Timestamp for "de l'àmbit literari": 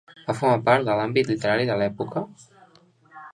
0.87-1.67